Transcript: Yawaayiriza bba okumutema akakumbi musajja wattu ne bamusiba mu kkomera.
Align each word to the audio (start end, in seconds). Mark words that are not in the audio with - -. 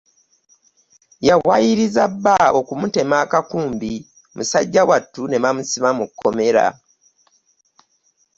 Yawaayiriza 1.27 2.03
bba 2.13 2.37
okumutema 2.59 3.15
akakumbi 3.25 3.91
musajja 4.35 4.81
wattu 4.89 5.21
ne 5.27 5.37
bamusiba 5.43 5.89
mu 5.97 6.05
kkomera. 6.09 6.65